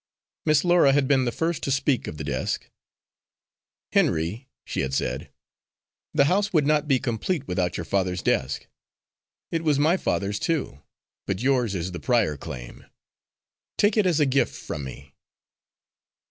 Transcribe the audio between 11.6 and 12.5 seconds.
is the prior